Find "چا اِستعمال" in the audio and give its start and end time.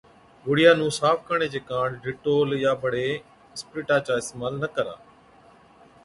4.05-4.53